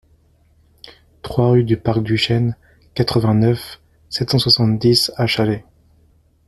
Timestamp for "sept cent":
4.09-4.39